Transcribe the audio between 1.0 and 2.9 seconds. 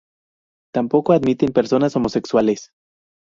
admiten personas homosexuales.